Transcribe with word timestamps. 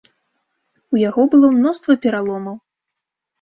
У 0.95 1.01
яго 1.09 1.25
было 1.33 1.47
мноства 1.59 1.97
пераломаў. 2.07 2.55